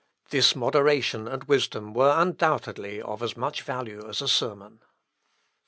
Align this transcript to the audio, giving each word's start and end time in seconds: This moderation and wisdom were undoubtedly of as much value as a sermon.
This 0.31 0.55
moderation 0.55 1.27
and 1.27 1.43
wisdom 1.43 1.93
were 1.93 2.11
undoubtedly 2.19 2.99
of 3.03 3.21
as 3.21 3.37
much 3.37 3.61
value 3.61 4.03
as 4.09 4.19
a 4.19 4.27
sermon. 4.27 4.79